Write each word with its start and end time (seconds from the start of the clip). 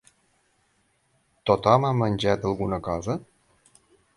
Tothom 1.49 1.87
ha 1.91 1.91
menjat 1.99 2.51
alguna 2.53 2.81
cosa? 2.89 3.21